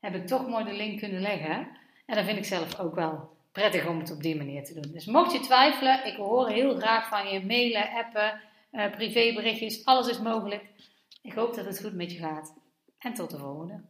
heb 0.00 0.14
ik 0.14 0.26
toch 0.26 0.48
mooi 0.48 0.64
de 0.64 0.72
link 0.72 0.98
kunnen 0.98 1.20
leggen. 1.20 1.68
En 2.06 2.16
dat 2.16 2.24
vind 2.24 2.38
ik 2.38 2.44
zelf 2.44 2.78
ook 2.78 2.94
wel 2.94 3.36
prettig 3.52 3.86
om 3.86 3.98
het 3.98 4.12
op 4.12 4.22
die 4.22 4.36
manier 4.36 4.64
te 4.64 4.80
doen. 4.80 4.92
Dus 4.92 5.06
mocht 5.06 5.32
je 5.32 5.40
twijfelen, 5.40 6.06
ik 6.06 6.16
hoor 6.16 6.48
heel 6.48 6.76
graag 6.76 7.08
van 7.08 7.28
je 7.28 7.46
mailen, 7.46 7.90
appen, 7.90 8.40
uh, 8.72 8.90
privéberichtjes, 8.90 9.84
alles 9.84 10.08
is 10.08 10.18
mogelijk. 10.18 10.64
Ik 11.22 11.32
hoop 11.32 11.54
dat 11.54 11.64
het 11.64 11.80
goed 11.80 11.94
met 11.94 12.12
je 12.12 12.18
gaat. 12.18 12.54
En 12.98 13.14
tot 13.14 13.30
de 13.30 13.38
volgende. 13.38 13.80